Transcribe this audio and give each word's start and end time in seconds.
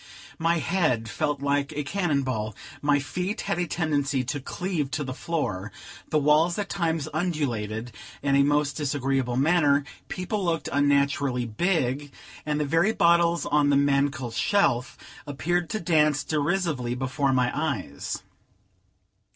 My 0.39 0.57
head 0.57 1.07
felt 1.07 1.43
like 1.43 1.71
a 1.73 1.83
cannon 1.83 2.23
ball; 2.23 2.55
my 2.81 2.97
feet 2.97 3.41
had 3.41 3.59
a 3.59 3.67
tendency 3.67 4.23
to 4.23 4.39
cleave 4.39 4.89
to 4.89 5.03
the 5.03 5.13
floor; 5.13 5.71
the 6.09 6.17
walls 6.17 6.57
at 6.57 6.69
times 6.69 7.07
undulated 7.13 7.91
in 8.23 8.35
a 8.35 8.41
most 8.41 8.75
disagreeable 8.75 9.35
manner; 9.35 9.83
people 10.07 10.43
looked 10.43 10.69
unnaturally 10.71 11.45
big; 11.45 12.11
and 12.47 12.59
the 12.59 12.65
"very 12.65 12.93
bottles 12.93 13.45
on 13.45 13.69
the 13.69 13.77
mankle 13.77 14.31
shelf" 14.31 14.97
appeared 15.27 15.69
to 15.69 15.79
dance 15.79 16.23
derisively 16.23 16.95
before 16.95 17.31
my 17.31 17.51
eyes. 17.55 18.23